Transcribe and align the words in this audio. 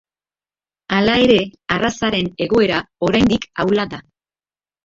Hala 0.99 1.17
ere 1.25 1.35
arrazaren 1.77 2.31
egoera 2.47 2.81
oraindik 3.09 3.47
ahula 3.67 3.87
da. 3.93 4.05